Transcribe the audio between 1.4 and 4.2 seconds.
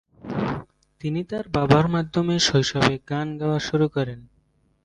বাবার মাধ্যমে শৈশবে গান গাওয়া শুরু করেন।